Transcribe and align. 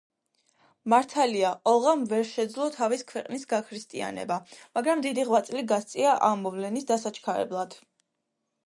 მართალია, 0.93 1.51
ოლღამ 1.71 2.05
ვერ 2.13 2.25
შეძლო 2.31 2.67
თავის 2.77 3.05
ქვეყნის 3.13 3.45
გაქრისტიანება, 3.53 4.39
მაგრამ 4.79 5.07
დიდი 5.09 5.29
ღვაწლი 5.31 5.67
გასწია 5.75 6.19
ამ 6.31 6.45
მოვლენის 6.49 6.91
დასაჩქარებლად. 6.95 7.81